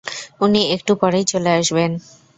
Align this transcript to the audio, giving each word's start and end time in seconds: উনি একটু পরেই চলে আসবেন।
উনি 0.41 0.61
একটু 0.71 0.91
পরেই 0.95 1.25
চলে 1.25 1.49
আসবেন। 1.49 1.91